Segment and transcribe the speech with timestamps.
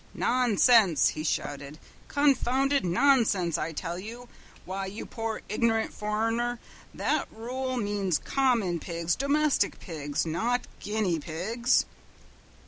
[0.15, 4.27] "Nonsense!" he shouted, "confounded nonsense, I tell you!
[4.65, 6.57] Why, you poor ignorant foreigner,
[6.91, 11.85] that rule means common pigs, domestic pigs, not guinea pigs!"